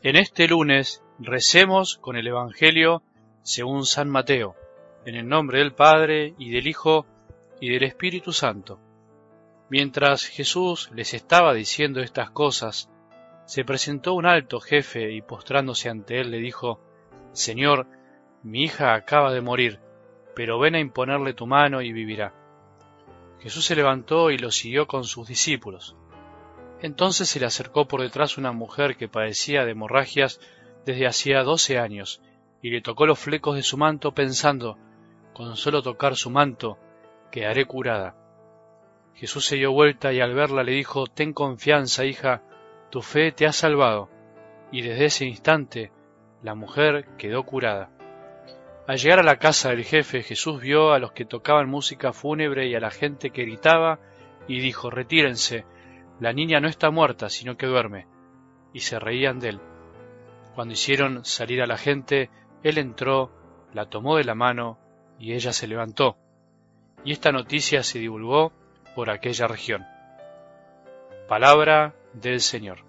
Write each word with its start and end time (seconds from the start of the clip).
En 0.00 0.14
este 0.14 0.46
lunes 0.46 1.02
recemos 1.18 1.98
con 1.98 2.16
el 2.16 2.28
Evangelio 2.28 3.02
según 3.42 3.84
San 3.84 4.08
Mateo, 4.08 4.54
en 5.04 5.16
el 5.16 5.26
nombre 5.26 5.58
del 5.58 5.74
Padre 5.74 6.34
y 6.38 6.52
del 6.52 6.68
Hijo 6.68 7.04
y 7.60 7.68
del 7.68 7.82
Espíritu 7.82 8.32
Santo. 8.32 8.78
Mientras 9.68 10.24
Jesús 10.24 10.88
les 10.94 11.14
estaba 11.14 11.52
diciendo 11.52 12.00
estas 12.00 12.30
cosas, 12.30 12.88
se 13.44 13.64
presentó 13.64 14.14
un 14.14 14.26
alto 14.26 14.60
jefe 14.60 15.10
y 15.10 15.20
postrándose 15.20 15.88
ante 15.88 16.20
él 16.20 16.30
le 16.30 16.38
dijo, 16.38 16.78
Señor, 17.32 17.88
mi 18.44 18.62
hija 18.62 18.94
acaba 18.94 19.32
de 19.32 19.40
morir, 19.40 19.80
pero 20.36 20.60
ven 20.60 20.76
a 20.76 20.80
imponerle 20.80 21.34
tu 21.34 21.48
mano 21.48 21.82
y 21.82 21.92
vivirá. 21.92 22.32
Jesús 23.40 23.64
se 23.64 23.74
levantó 23.74 24.30
y 24.30 24.38
lo 24.38 24.52
siguió 24.52 24.86
con 24.86 25.02
sus 25.02 25.26
discípulos. 25.26 25.96
Entonces 26.80 27.28
se 27.28 27.40
le 27.40 27.46
acercó 27.46 27.88
por 27.88 28.02
detrás 28.02 28.38
una 28.38 28.52
mujer 28.52 28.96
que 28.96 29.08
padecía 29.08 29.64
de 29.64 29.72
hemorragias 29.72 30.40
desde 30.86 31.06
hacía 31.06 31.42
doce 31.42 31.78
años, 31.78 32.22
y 32.62 32.70
le 32.70 32.80
tocó 32.80 33.06
los 33.06 33.18
flecos 33.18 33.56
de 33.56 33.62
su 33.62 33.76
manto 33.76 34.12
pensando, 34.12 34.78
con 35.32 35.56
solo 35.56 35.82
tocar 35.82 36.16
su 36.16 36.30
manto, 36.30 36.78
quedaré 37.30 37.66
curada. 37.66 38.16
Jesús 39.14 39.46
se 39.46 39.56
dio 39.56 39.72
vuelta 39.72 40.12
y 40.12 40.20
al 40.20 40.34
verla 40.34 40.62
le 40.62 40.72
dijo, 40.72 41.06
Ten 41.06 41.32
confianza, 41.32 42.04
hija, 42.04 42.42
tu 42.90 43.02
fe 43.02 43.32
te 43.32 43.46
ha 43.46 43.52
salvado. 43.52 44.08
Y 44.70 44.82
desde 44.82 45.06
ese 45.06 45.24
instante 45.24 45.90
la 46.42 46.54
mujer 46.54 47.06
quedó 47.16 47.42
curada. 47.44 47.90
Al 48.86 48.96
llegar 48.96 49.18
a 49.18 49.24
la 49.24 49.38
casa 49.38 49.70
del 49.70 49.84
jefe, 49.84 50.22
Jesús 50.22 50.60
vio 50.60 50.92
a 50.92 50.98
los 50.98 51.12
que 51.12 51.24
tocaban 51.24 51.68
música 51.68 52.12
fúnebre 52.12 52.68
y 52.68 52.74
a 52.74 52.80
la 52.80 52.90
gente 52.90 53.30
que 53.30 53.42
gritaba, 53.42 53.98
y 54.46 54.60
dijo, 54.60 54.88
Retírense, 54.88 55.64
la 56.20 56.32
niña 56.32 56.60
no 56.60 56.68
está 56.68 56.90
muerta, 56.90 57.28
sino 57.28 57.56
que 57.56 57.66
duerme. 57.66 58.06
Y 58.72 58.80
se 58.80 58.98
reían 58.98 59.40
de 59.40 59.50
él. 59.50 59.60
Cuando 60.54 60.74
hicieron 60.74 61.24
salir 61.24 61.62
a 61.62 61.66
la 61.66 61.78
gente, 61.78 62.30
él 62.62 62.78
entró, 62.78 63.30
la 63.72 63.86
tomó 63.86 64.16
de 64.16 64.24
la 64.24 64.34
mano, 64.34 64.78
y 65.18 65.34
ella 65.34 65.52
se 65.52 65.68
levantó. 65.68 66.16
Y 67.04 67.12
esta 67.12 67.32
noticia 67.32 67.82
se 67.82 67.98
divulgó 67.98 68.52
por 68.94 69.10
aquella 69.10 69.46
región. 69.46 69.86
Palabra 71.28 71.94
del 72.14 72.40
Señor. 72.40 72.87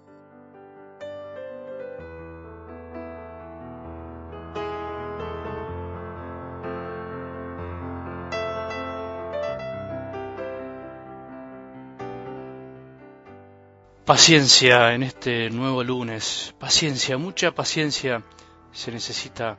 Paciencia 14.10 14.92
en 14.92 15.04
este 15.04 15.50
nuevo 15.50 15.84
lunes, 15.84 16.52
paciencia, 16.58 17.16
mucha 17.16 17.52
paciencia 17.52 18.24
se 18.72 18.90
necesita 18.90 19.56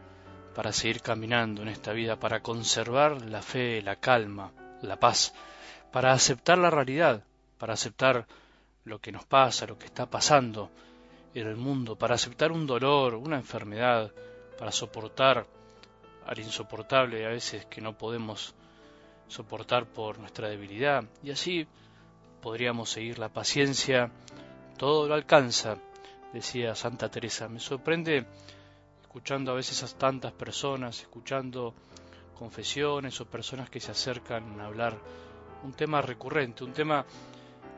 para 0.54 0.74
seguir 0.74 1.02
caminando 1.02 1.62
en 1.62 1.70
esta 1.70 1.94
vida, 1.94 2.20
para 2.20 2.42
conservar 2.42 3.22
la 3.22 3.42
fe, 3.42 3.82
la 3.82 3.96
calma, 3.96 4.52
la 4.82 5.00
paz, 5.00 5.34
para 5.94 6.12
aceptar 6.12 6.58
la 6.58 6.70
realidad, 6.70 7.24
para 7.58 7.76
aceptar 7.76 8.28
lo 8.84 9.00
que 9.00 9.14
nos 9.14 9.24
pasa, 9.24 9.66
lo 9.68 9.78
que 9.78 9.86
está 9.86 10.10
pasando 10.10 10.70
en 11.34 11.48
el 11.48 11.56
mundo, 11.56 11.96
para 11.96 12.16
aceptar 12.16 12.52
un 12.52 12.68
dolor, 12.68 13.16
una 13.16 13.38
enfermedad, 13.38 14.12
para 14.60 14.74
soportar 14.74 15.48
al 16.26 16.40
insoportable 16.40 17.26
a 17.26 17.30
veces 17.30 17.66
que 17.68 17.80
no 17.80 17.98
podemos 17.98 18.54
soportar 19.30 19.86
por 19.86 20.20
nuestra 20.20 20.50
debilidad. 20.50 21.06
Y 21.24 21.32
así 21.32 21.66
podríamos 22.42 22.90
seguir 22.90 23.18
la 23.18 23.30
paciencia 23.30 24.12
todo 24.82 25.08
lo 25.08 25.14
alcanza, 25.14 25.78
decía 26.34 26.74
Santa 26.74 27.08
Teresa. 27.08 27.48
Me 27.48 27.60
sorprende 27.60 28.26
escuchando 29.00 29.52
a 29.52 29.54
veces 29.54 29.84
a 29.84 29.96
tantas 29.96 30.32
personas, 30.32 31.00
escuchando 31.02 31.76
confesiones 32.34 33.22
o 33.22 33.30
personas 33.30 33.70
que 33.70 33.80
se 33.80 33.92
acercan 33.92 34.60
a 34.60 34.66
hablar 34.66 34.98
un 35.62 35.74
tema 35.74 36.02
recurrente, 36.02 36.64
un 36.64 36.74
tema 36.74 37.06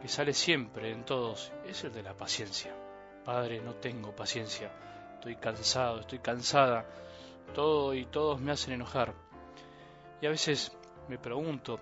que 0.02 0.08
sale 0.08 0.34
siempre 0.34 0.92
en 0.92 1.04
todos, 1.04 1.52
es 1.68 1.84
el 1.84 1.92
de 1.92 2.04
la 2.04 2.14
paciencia. 2.14 2.74
Padre, 3.26 3.60
no 3.60 3.74
tengo 3.74 4.16
paciencia, 4.16 4.72
estoy 5.16 5.36
cansado, 5.36 6.00
estoy 6.00 6.20
cansada, 6.20 6.86
todo 7.54 7.94
y 7.94 8.06
todos 8.06 8.40
me 8.40 8.54
hacen 8.54 8.76
enojar. 8.76 9.14
Y 10.22 10.26
a 10.26 10.30
veces 10.30 10.72
me 11.10 11.18
pregunto 11.18 11.82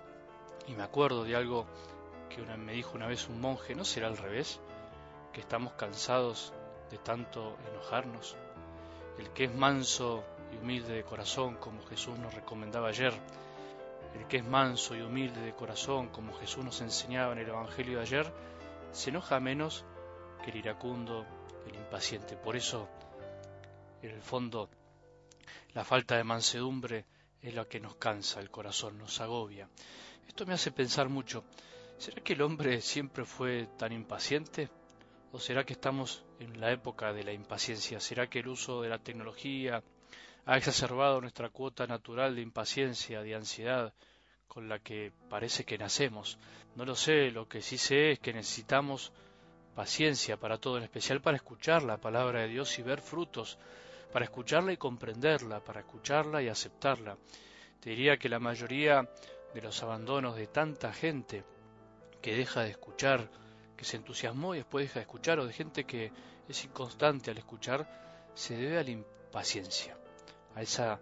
y 0.66 0.72
me 0.72 0.82
acuerdo 0.82 1.22
de 1.22 1.36
algo 1.36 1.68
que 2.28 2.42
me 2.56 2.72
dijo 2.72 2.96
una 2.96 3.06
vez 3.06 3.28
un 3.28 3.40
monje, 3.40 3.76
¿no 3.76 3.84
será 3.84 4.08
al 4.08 4.16
revés? 4.16 4.60
Que 5.32 5.40
estamos 5.40 5.72
cansados 5.74 6.52
de 6.90 6.98
tanto 6.98 7.56
enojarnos, 7.70 8.36
el 9.18 9.30
que 9.30 9.44
es 9.44 9.54
manso 9.54 10.24
y 10.52 10.56
humilde 10.56 10.94
de 10.94 11.04
corazón, 11.04 11.56
como 11.56 11.82
Jesús 11.86 12.18
nos 12.18 12.34
recomendaba 12.34 12.88
ayer, 12.88 13.12
el 14.14 14.26
que 14.26 14.38
es 14.38 14.44
manso 14.44 14.94
y 14.94 15.00
humilde 15.00 15.40
de 15.40 15.54
corazón, 15.54 16.08
como 16.08 16.34
Jesús 16.34 16.64
nos 16.64 16.80
enseñaba 16.80 17.32
en 17.32 17.38
el 17.38 17.48
Evangelio 17.48 17.98
de 17.98 18.02
ayer, 18.02 18.32
se 18.92 19.10
enoja 19.10 19.40
menos 19.40 19.84
que 20.44 20.50
el 20.50 20.56
iracundo, 20.58 21.24
el 21.66 21.74
impaciente. 21.76 22.36
Por 22.36 22.56
eso, 22.56 22.88
en 24.02 24.10
el 24.10 24.22
fondo, 24.22 24.68
la 25.72 25.84
falta 25.84 26.16
de 26.16 26.24
mansedumbre 26.24 27.06
es 27.40 27.54
la 27.54 27.64
que 27.64 27.80
nos 27.80 27.96
cansa 27.96 28.40
el 28.40 28.50
corazón, 28.50 28.98
nos 28.98 29.20
agobia. 29.20 29.68
Esto 30.28 30.44
me 30.44 30.54
hace 30.54 30.70
pensar 30.72 31.08
mucho. 31.08 31.44
¿Será 31.98 32.22
que 32.22 32.34
el 32.34 32.42
hombre 32.42 32.80
siempre 32.80 33.24
fue 33.24 33.68
tan 33.78 33.92
impaciente? 33.92 34.68
¿O 35.32 35.40
será 35.40 35.64
que 35.64 35.72
estamos 35.72 36.22
en 36.40 36.60
la 36.60 36.70
época 36.72 37.14
de 37.14 37.24
la 37.24 37.32
impaciencia? 37.32 38.00
¿Será 38.00 38.28
que 38.28 38.40
el 38.40 38.48
uso 38.48 38.82
de 38.82 38.90
la 38.90 38.98
tecnología 38.98 39.82
ha 40.44 40.56
exacerbado 40.58 41.22
nuestra 41.22 41.48
cuota 41.48 41.86
natural 41.86 42.34
de 42.34 42.42
impaciencia, 42.42 43.22
de 43.22 43.34
ansiedad, 43.34 43.94
con 44.46 44.68
la 44.68 44.78
que 44.78 45.10
parece 45.30 45.64
que 45.64 45.78
nacemos? 45.78 46.38
No 46.76 46.84
lo 46.84 46.94
sé, 46.94 47.30
lo 47.30 47.48
que 47.48 47.62
sí 47.62 47.78
sé 47.78 48.12
es 48.12 48.18
que 48.18 48.34
necesitamos 48.34 49.10
paciencia 49.74 50.36
para 50.36 50.58
todo, 50.58 50.76
en 50.76 50.84
especial 50.84 51.22
para 51.22 51.38
escuchar 51.38 51.82
la 51.82 51.96
palabra 51.96 52.42
de 52.42 52.48
Dios 52.48 52.78
y 52.78 52.82
ver 52.82 53.00
frutos, 53.00 53.58
para 54.12 54.26
escucharla 54.26 54.74
y 54.74 54.76
comprenderla, 54.76 55.60
para 55.60 55.80
escucharla 55.80 56.42
y 56.42 56.48
aceptarla. 56.48 57.16
Te 57.80 57.88
diría 57.88 58.18
que 58.18 58.28
la 58.28 58.38
mayoría 58.38 59.08
de 59.54 59.62
los 59.62 59.82
abandonos 59.82 60.36
de 60.36 60.48
tanta 60.48 60.92
gente 60.92 61.42
que 62.20 62.36
deja 62.36 62.64
de 62.64 62.70
escuchar 62.72 63.30
se 63.80 63.96
entusiasmó 63.96 64.54
y 64.54 64.58
después 64.58 64.86
deja 64.86 65.00
de 65.00 65.04
escuchar, 65.04 65.38
o 65.38 65.46
de 65.46 65.52
gente 65.52 65.84
que 65.84 66.12
es 66.48 66.64
inconstante 66.64 67.30
al 67.30 67.38
escuchar, 67.38 68.30
se 68.34 68.56
debe 68.56 68.78
a 68.78 68.84
la 68.84 68.90
impaciencia, 68.90 69.96
a 70.54 70.62
esa 70.62 71.00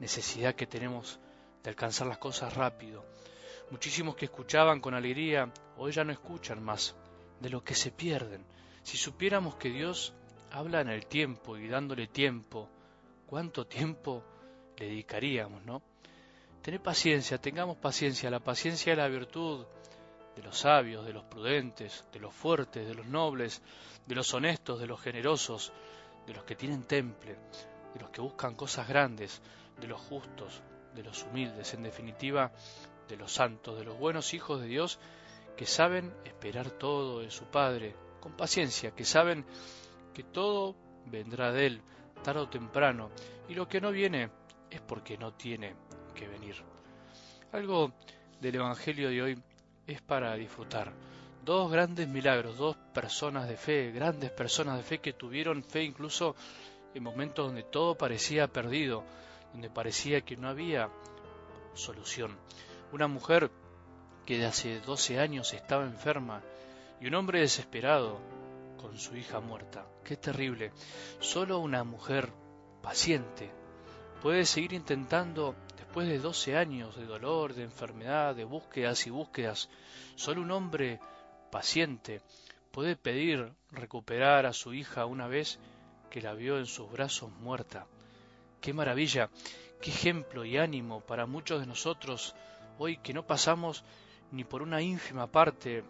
necesidad 0.00 0.54
que 0.54 0.66
tenemos 0.66 1.18
de 1.62 1.70
alcanzar 1.70 2.06
las 2.06 2.18
cosas 2.18 2.54
rápido. 2.54 3.04
Muchísimos 3.70 4.16
que 4.16 4.26
escuchaban 4.26 4.80
con 4.80 4.94
alegría, 4.94 5.52
hoy 5.76 5.92
ya 5.92 6.04
no 6.04 6.12
escuchan 6.12 6.62
más, 6.62 6.94
de 7.40 7.50
lo 7.50 7.62
que 7.62 7.74
se 7.74 7.90
pierden. 7.90 8.44
Si 8.82 8.96
supiéramos 8.96 9.56
que 9.56 9.70
Dios 9.70 10.14
habla 10.50 10.80
en 10.80 10.88
el 10.88 11.06
tiempo 11.06 11.56
y 11.56 11.68
dándole 11.68 12.06
tiempo, 12.06 12.68
¿cuánto 13.26 13.66
tiempo 13.66 14.24
le 14.76 14.86
dedicaríamos, 14.86 15.64
no? 15.64 15.82
Tener 16.62 16.80
paciencia, 16.80 17.38
tengamos 17.38 17.76
paciencia, 17.76 18.30
la 18.30 18.40
paciencia 18.40 18.92
es 18.92 18.98
la 18.98 19.08
virtud 19.08 19.66
de 20.36 20.42
los 20.42 20.58
sabios, 20.58 21.04
de 21.06 21.14
los 21.14 21.24
prudentes, 21.24 22.04
de 22.12 22.20
los 22.20 22.34
fuertes, 22.34 22.86
de 22.86 22.94
los 22.94 23.06
nobles, 23.06 23.62
de 24.06 24.14
los 24.14 24.32
honestos, 24.34 24.78
de 24.78 24.86
los 24.86 25.00
generosos, 25.00 25.72
de 26.26 26.34
los 26.34 26.44
que 26.44 26.54
tienen 26.54 26.84
temple, 26.84 27.36
de 27.94 28.00
los 28.00 28.10
que 28.10 28.20
buscan 28.20 28.54
cosas 28.54 28.86
grandes, 28.86 29.40
de 29.80 29.86
los 29.86 30.00
justos, 30.00 30.62
de 30.94 31.02
los 31.02 31.22
humildes, 31.24 31.72
en 31.74 31.82
definitiva, 31.82 32.52
de 33.08 33.16
los 33.16 33.32
santos, 33.32 33.78
de 33.78 33.84
los 33.84 33.98
buenos 33.98 34.34
hijos 34.34 34.60
de 34.60 34.66
Dios 34.66 34.98
que 35.56 35.66
saben 35.66 36.12
esperar 36.24 36.70
todo 36.70 37.20
de 37.20 37.30
su 37.30 37.44
Padre 37.44 37.94
con 38.20 38.36
paciencia, 38.36 38.90
que 38.90 39.04
saben 39.04 39.46
que 40.12 40.22
todo 40.22 40.76
vendrá 41.06 41.50
de 41.52 41.66
Él 41.66 41.82
tarde 42.22 42.40
o 42.40 42.48
temprano, 42.48 43.10
y 43.48 43.54
lo 43.54 43.68
que 43.68 43.80
no 43.80 43.90
viene 43.90 44.30
es 44.70 44.80
porque 44.80 45.16
no 45.16 45.32
tiene 45.32 45.74
que 46.14 46.26
venir. 46.26 46.56
Algo 47.52 47.92
del 48.40 48.56
Evangelio 48.56 49.08
de 49.08 49.22
hoy 49.22 49.42
es 49.86 50.00
para 50.02 50.34
disfrutar. 50.34 50.92
Dos 51.44 51.70
grandes 51.70 52.08
milagros, 52.08 52.58
dos 52.58 52.76
personas 52.92 53.48
de 53.48 53.56
fe, 53.56 53.92
grandes 53.92 54.30
personas 54.30 54.76
de 54.78 54.82
fe 54.82 54.98
que 54.98 55.12
tuvieron 55.12 55.62
fe 55.62 55.82
incluso 55.82 56.34
en 56.92 57.02
momentos 57.02 57.46
donde 57.46 57.62
todo 57.62 57.96
parecía 57.96 58.48
perdido, 58.48 59.04
donde 59.52 59.70
parecía 59.70 60.22
que 60.22 60.36
no 60.36 60.48
había 60.48 60.88
solución. 61.74 62.36
Una 62.92 63.06
mujer 63.06 63.50
que 64.24 64.38
de 64.38 64.46
hace 64.46 64.80
12 64.80 65.20
años 65.20 65.52
estaba 65.52 65.84
enferma 65.84 66.42
y 67.00 67.06
un 67.06 67.14
hombre 67.14 67.40
desesperado 67.40 68.18
con 68.76 68.98
su 68.98 69.16
hija 69.16 69.40
muerta. 69.40 69.86
Qué 70.04 70.16
terrible. 70.16 70.72
Solo 71.20 71.58
una 71.58 71.84
mujer 71.84 72.32
paciente 72.82 73.50
puede 74.22 74.44
seguir 74.44 74.72
intentando 74.72 75.54
Después 75.96 76.12
de 76.12 76.18
doce 76.18 76.58
años 76.58 76.94
de 76.94 77.06
dolor, 77.06 77.54
de 77.54 77.62
enfermedad, 77.62 78.34
de 78.34 78.44
búsquedas 78.44 79.06
y 79.06 79.10
búsquedas, 79.10 79.70
solo 80.14 80.42
un 80.42 80.50
hombre 80.50 81.00
paciente 81.50 82.20
puede 82.70 82.96
pedir 82.96 83.50
recuperar 83.70 84.44
a 84.44 84.52
su 84.52 84.74
hija 84.74 85.06
una 85.06 85.26
vez 85.26 85.58
que 86.10 86.20
la 86.20 86.34
vio 86.34 86.58
en 86.58 86.66
sus 86.66 86.92
brazos 86.92 87.32
muerta. 87.40 87.86
Qué 88.60 88.74
maravilla, 88.74 89.30
qué 89.80 89.88
ejemplo 89.90 90.44
y 90.44 90.58
ánimo 90.58 91.00
para 91.00 91.24
muchos 91.24 91.60
de 91.60 91.66
nosotros 91.66 92.34
hoy 92.78 92.98
que 92.98 93.14
no 93.14 93.26
pasamos 93.26 93.82
ni 94.32 94.44
por 94.44 94.60
una 94.60 94.82
ínfima 94.82 95.26
parte 95.28 95.82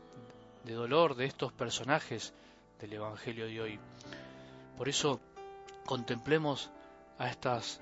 de 0.63 0.73
dolor 0.73 1.17
de 1.17 1.25
estos 1.25 1.53
personajes 1.53 2.33
del 2.79 2.93
Evangelio 2.93 3.47
de 3.47 3.61
hoy. 3.61 3.81
Por 4.77 4.89
eso 4.89 5.21
contemplemos 5.85 6.71
a 7.19 7.29
estas 7.29 7.81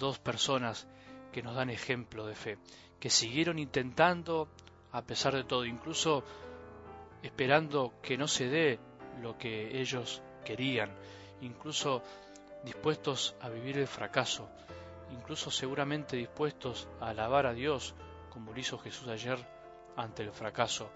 dos 0.00 0.18
personas 0.18 0.88
que 1.32 1.42
nos 1.42 1.54
dan 1.54 1.70
ejemplo 1.70 2.26
de 2.26 2.34
fe, 2.34 2.58
que 2.98 3.10
siguieron 3.10 3.58
intentando 3.58 4.48
a 4.92 5.02
pesar 5.02 5.34
de 5.34 5.44
todo, 5.44 5.64
incluso 5.64 6.24
esperando 7.22 7.94
que 8.02 8.16
no 8.16 8.26
se 8.26 8.48
dé 8.48 8.78
lo 9.20 9.36
que 9.38 9.80
ellos 9.80 10.22
querían, 10.44 10.90
incluso 11.40 12.02
dispuestos 12.64 13.34
a 13.40 13.48
vivir 13.48 13.78
el 13.78 13.86
fracaso, 13.86 14.48
incluso 15.12 15.50
seguramente 15.50 16.16
dispuestos 16.16 16.88
a 17.00 17.10
alabar 17.10 17.46
a 17.46 17.54
Dios, 17.54 17.94
como 18.30 18.52
lo 18.52 18.60
hizo 18.60 18.78
Jesús 18.78 19.08
ayer 19.08 19.38
ante 19.96 20.22
el 20.22 20.32
fracaso, 20.32 20.90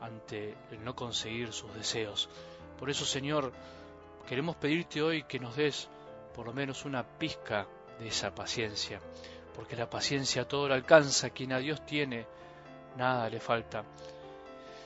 ante 0.00 0.56
el 0.70 0.84
no 0.84 0.94
conseguir 0.94 1.52
sus 1.52 1.72
deseos. 1.74 2.28
Por 2.78 2.90
eso, 2.90 3.04
Señor, 3.04 3.52
queremos 4.28 4.56
pedirte 4.56 5.02
hoy 5.02 5.24
que 5.24 5.38
nos 5.38 5.56
des 5.56 5.88
por 6.34 6.46
lo 6.46 6.52
menos 6.52 6.84
una 6.84 7.02
pizca 7.02 7.66
de 7.98 8.08
esa 8.08 8.34
paciencia, 8.34 9.00
porque 9.58 9.74
la 9.74 9.90
paciencia 9.90 10.46
todo 10.46 10.68
lo 10.68 10.74
alcanza, 10.74 11.30
quien 11.30 11.52
a 11.52 11.58
Dios 11.58 11.84
tiene, 11.84 12.28
nada 12.96 13.28
le 13.28 13.40
falta. 13.40 13.82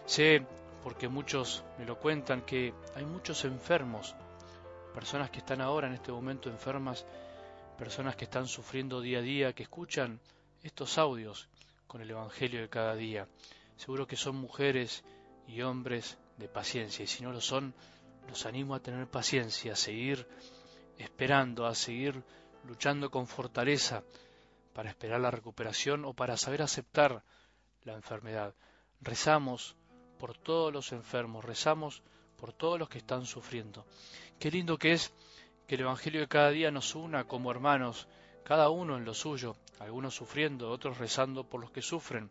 Sé, 0.07 0.47
porque 0.83 1.09
muchos 1.09 1.63
me 1.79 1.85
lo 1.85 1.99
cuentan, 1.99 2.41
que 2.41 2.73
hay 2.95 3.05
muchos 3.05 3.45
enfermos, 3.45 4.15
personas 4.95 5.29
que 5.29 5.41
están 5.41 5.61
ahora 5.61 5.89
en 5.89 5.93
este 5.93 6.11
momento 6.11 6.49
enfermas, 6.49 7.05
personas 7.77 8.17
que 8.17 8.25
están 8.25 8.47
sufriendo 8.47 9.03
día 9.03 9.19
a 9.19 9.21
día, 9.21 9.53
que 9.53 9.65
escuchan 9.65 10.19
estos 10.63 10.97
audios 10.97 11.51
con 11.87 12.01
el 12.01 12.11
Evangelio 12.11 12.63
de 12.63 12.71
cada 12.71 12.95
día. 12.95 13.29
Seguro 13.77 14.07
que 14.07 14.17
son 14.17 14.37
mujeres 14.37 15.05
y 15.47 15.61
hombres 15.61 16.17
de 16.39 16.49
paciencia, 16.49 17.03
y 17.05 17.09
si 17.09 17.23
no 17.23 17.31
lo 17.31 17.43
son, 17.43 17.75
los 18.27 18.47
animo 18.47 18.75
a 18.75 18.81
tener 18.81 19.07
paciencia, 19.07 19.75
a 19.75 19.77
seguir 19.77 20.27
esperando, 20.97 21.67
a 21.67 21.75
seguir 21.75 22.23
luchando 22.67 23.11
con 23.11 23.27
fortaleza 23.27 24.03
para 24.73 24.91
esperar 24.91 25.21
la 25.21 25.31
recuperación 25.31 26.05
o 26.05 26.15
para 26.15 26.37
saber 26.37 26.63
aceptar 26.63 27.23
la 27.85 27.95
enfermedad. 27.95 28.55
Rezamos 29.01 29.77
por 30.19 30.37
todos 30.37 30.73
los 30.73 30.93
enfermos, 30.93 31.45
rezamos 31.45 32.03
por 32.37 32.53
todos 32.53 32.79
los 32.79 32.89
que 32.89 32.99
están 32.99 33.27
sufriendo. 33.27 33.85
Qué 34.39 34.51
lindo 34.51 34.79
que 34.79 34.93
es 34.93 35.13
que 35.67 35.77
el 35.77 35.83
Evangelio 35.83 36.21
de 36.21 36.29
cada 36.29 36.51
día 36.51 36.71
nos 36.71 36.95
una 36.95 37.25
como 37.25 37.51
hermanos, 37.51 38.09
cada 38.45 38.71
uno 38.71 38.97
en 38.97 39.05
lo 39.05 39.15
suyo, 39.15 39.57
algunos 39.79 40.15
sufriendo, 40.15 40.71
otros 40.71 40.99
rezando 40.99 41.45
por 41.45 41.61
los 41.61 41.71
que 41.71 41.83
sufren, 41.83 42.31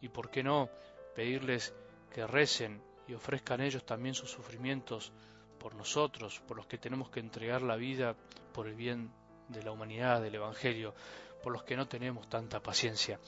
y 0.00 0.08
por 0.08 0.30
qué 0.30 0.42
no 0.42 0.68
pedirles 1.14 1.74
que 2.12 2.26
recen 2.26 2.82
y 3.06 3.14
ofrezcan 3.14 3.60
ellos 3.60 3.84
también 3.84 4.14
sus 4.14 4.30
sufrimientos 4.30 5.12
por 5.58 5.74
nosotros, 5.74 6.40
por 6.46 6.56
los 6.56 6.66
que 6.66 6.78
tenemos 6.78 7.08
que 7.10 7.20
entregar 7.20 7.62
la 7.62 7.76
vida 7.76 8.16
por 8.52 8.66
el 8.66 8.74
bien 8.74 9.10
de 9.48 9.62
la 9.62 9.72
humanidad, 9.72 10.20
del 10.22 10.34
Evangelio, 10.34 10.94
por 11.42 11.52
los 11.52 11.64
que 11.64 11.76
no 11.76 11.86
tenemos 11.86 12.28
tanta 12.28 12.60
paciencia. 12.60 13.18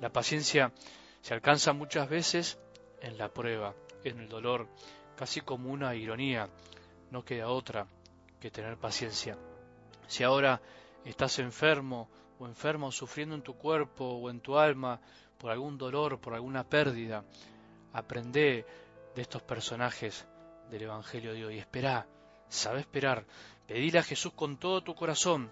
La 0.00 0.10
paciencia 0.10 0.72
se 1.20 1.34
alcanza 1.34 1.72
muchas 1.72 2.08
veces 2.08 2.58
en 3.00 3.18
la 3.18 3.28
prueba, 3.28 3.74
en 4.04 4.20
el 4.20 4.28
dolor, 4.28 4.68
casi 5.16 5.40
como 5.40 5.70
una 5.70 5.94
ironía. 5.94 6.48
No 7.10 7.24
queda 7.24 7.48
otra 7.48 7.86
que 8.40 8.50
tener 8.50 8.76
paciencia. 8.76 9.36
Si 10.06 10.24
ahora 10.24 10.60
estás 11.04 11.38
enfermo 11.38 12.08
o 12.38 12.46
enfermo 12.46 12.90
sufriendo 12.90 13.34
en 13.34 13.42
tu 13.42 13.54
cuerpo 13.54 14.04
o 14.04 14.30
en 14.30 14.40
tu 14.40 14.58
alma 14.58 15.00
por 15.38 15.50
algún 15.50 15.78
dolor, 15.78 16.20
por 16.20 16.34
alguna 16.34 16.64
pérdida, 16.64 17.24
aprende 17.92 18.66
de 19.14 19.22
estos 19.22 19.42
personajes 19.42 20.26
del 20.70 20.82
Evangelio 20.82 21.32
de 21.34 21.44
hoy. 21.44 21.58
Espera, 21.58 22.06
sabe 22.48 22.80
esperar. 22.80 23.24
Pedile 23.66 23.98
a 23.98 24.02
Jesús 24.02 24.32
con 24.32 24.56
todo 24.58 24.82
tu 24.82 24.94
corazón, 24.94 25.50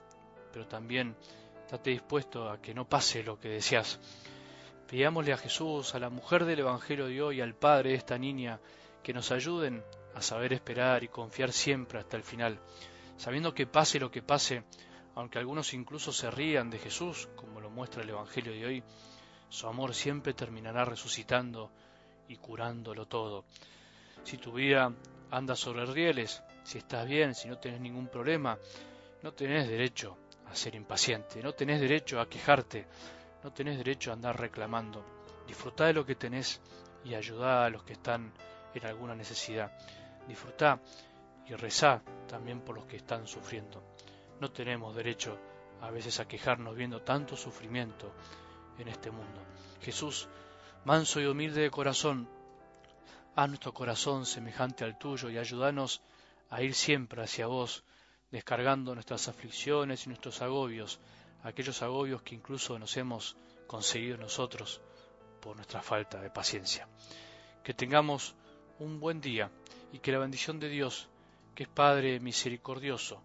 pero 0.52 0.66
también 0.66 1.16
estate 1.70 1.90
dispuesto 1.90 2.50
a 2.50 2.60
que 2.60 2.74
no 2.74 2.84
pase 2.84 3.22
lo 3.22 3.38
que 3.38 3.48
deseas. 3.48 4.00
Pidámosle 4.88 5.32
a 5.32 5.36
Jesús, 5.36 5.94
a 5.94 6.00
la 6.00 6.10
mujer 6.10 6.44
del 6.44 6.58
Evangelio 6.58 7.06
de 7.06 7.22
hoy, 7.22 7.40
al 7.40 7.54
padre 7.54 7.90
de 7.90 7.94
esta 7.94 8.18
niña, 8.18 8.58
que 9.04 9.12
nos 9.12 9.30
ayuden 9.30 9.84
a 10.16 10.20
saber 10.20 10.52
esperar 10.52 11.04
y 11.04 11.08
confiar 11.08 11.52
siempre 11.52 12.00
hasta 12.00 12.16
el 12.16 12.24
final, 12.24 12.58
sabiendo 13.16 13.54
que 13.54 13.68
pase 13.68 14.00
lo 14.00 14.10
que 14.10 14.20
pase, 14.20 14.64
aunque 15.14 15.38
algunos 15.38 15.72
incluso 15.72 16.12
se 16.12 16.28
rían 16.28 16.70
de 16.70 16.80
Jesús, 16.80 17.28
como 17.36 17.60
lo 17.60 17.70
muestra 17.70 18.02
el 18.02 18.10
Evangelio 18.10 18.52
de 18.52 18.66
hoy, 18.66 18.82
su 19.48 19.68
amor 19.68 19.94
siempre 19.94 20.34
terminará 20.34 20.84
resucitando 20.84 21.70
y 22.26 22.34
curándolo 22.38 23.06
todo. 23.06 23.44
Si 24.24 24.38
tu 24.38 24.54
vida 24.54 24.92
anda 25.30 25.54
sobre 25.54 25.86
rieles, 25.86 26.42
si 26.64 26.78
estás 26.78 27.06
bien, 27.06 27.32
si 27.32 27.46
no 27.46 27.58
tenés 27.58 27.80
ningún 27.80 28.08
problema, 28.08 28.58
no 29.22 29.32
tenés 29.32 29.68
derecho 29.68 30.16
a 30.50 30.54
ser 30.54 30.74
impaciente, 30.74 31.42
no 31.42 31.52
tenés 31.52 31.80
derecho 31.80 32.20
a 32.20 32.28
quejarte, 32.28 32.86
no 33.44 33.52
tenés 33.52 33.76
derecho 33.76 34.10
a 34.10 34.14
andar 34.14 34.38
reclamando. 34.38 35.04
Disfrutá 35.46 35.86
de 35.86 35.94
lo 35.94 36.04
que 36.04 36.16
tenés 36.16 36.60
y 37.04 37.14
ayudá 37.14 37.64
a 37.64 37.70
los 37.70 37.82
que 37.84 37.94
están 37.94 38.32
en 38.74 38.86
alguna 38.86 39.14
necesidad. 39.14 39.72
Disfrutá 40.26 40.80
y 41.46 41.54
rezá 41.54 42.02
también 42.28 42.60
por 42.60 42.76
los 42.76 42.86
que 42.86 42.96
están 42.96 43.26
sufriendo. 43.26 43.82
No 44.40 44.50
tenemos 44.50 44.94
derecho 44.94 45.38
a 45.80 45.90
veces 45.90 46.20
a 46.20 46.28
quejarnos 46.28 46.76
viendo 46.76 47.02
tanto 47.02 47.36
sufrimiento 47.36 48.12
en 48.78 48.88
este 48.88 49.10
mundo. 49.10 49.40
Jesús, 49.80 50.28
manso 50.84 51.20
y 51.20 51.26
humilde 51.26 51.62
de 51.62 51.70
corazón, 51.70 52.28
haz 53.34 53.48
nuestro 53.48 53.72
corazón 53.72 54.26
semejante 54.26 54.84
al 54.84 54.98
tuyo 54.98 55.30
y 55.30 55.38
ayúdanos 55.38 56.00
a 56.50 56.62
ir 56.62 56.74
siempre 56.74 57.22
hacia 57.22 57.46
vos, 57.46 57.84
descargando 58.30 58.94
nuestras 58.94 59.28
aflicciones 59.28 60.06
y 60.06 60.08
nuestros 60.08 60.40
agobios, 60.42 61.00
aquellos 61.42 61.82
agobios 61.82 62.22
que 62.22 62.34
incluso 62.34 62.78
nos 62.78 62.96
hemos 62.96 63.36
conseguido 63.66 64.16
nosotros 64.16 64.80
por 65.40 65.56
nuestra 65.56 65.82
falta 65.82 66.20
de 66.20 66.30
paciencia. 66.30 66.88
Que 67.64 67.74
tengamos 67.74 68.34
un 68.78 69.00
buen 69.00 69.20
día 69.20 69.50
y 69.92 69.98
que 69.98 70.12
la 70.12 70.18
bendición 70.18 70.60
de 70.60 70.68
Dios, 70.68 71.08
que 71.54 71.64
es 71.64 71.68
Padre 71.68 72.20
misericordioso, 72.20 73.22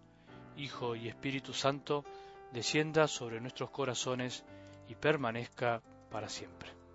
Hijo 0.56 0.96
y 0.96 1.08
Espíritu 1.08 1.52
Santo, 1.52 2.04
descienda 2.52 3.08
sobre 3.08 3.40
nuestros 3.40 3.70
corazones 3.70 4.44
y 4.88 4.94
permanezca 4.94 5.82
para 6.10 6.28
siempre. 6.28 6.85